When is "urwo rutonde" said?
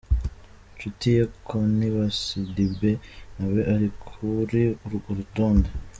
4.85-5.69